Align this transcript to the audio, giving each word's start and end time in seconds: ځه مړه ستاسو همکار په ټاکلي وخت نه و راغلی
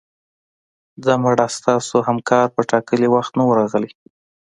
ځه 1.03 1.13
مړه 1.23 1.47
ستاسو 1.57 1.97
همکار 2.07 2.47
په 2.55 2.61
ټاکلي 2.71 3.07
وخت 3.15 3.31
نه 3.39 3.43
و 3.45 3.55
راغلی 3.59 3.91